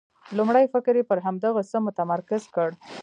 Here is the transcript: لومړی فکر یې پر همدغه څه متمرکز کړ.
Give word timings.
لومړی 0.37 0.65
فکر 0.73 0.93
یې 0.99 1.03
پر 1.09 1.17
همدغه 1.25 1.61
څه 1.71 1.77
متمرکز 1.87 2.43
کړ. 2.55 2.69